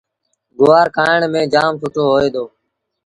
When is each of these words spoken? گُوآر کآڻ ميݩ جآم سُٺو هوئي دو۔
گُوآر 0.57 0.87
کآڻ 0.95 1.19
ميݩ 1.33 1.51
جآم 1.53 1.73
سُٺو 1.81 2.03
هوئي 2.09 2.29
دو۔ 2.33 2.45